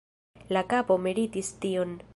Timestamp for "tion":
1.67-1.95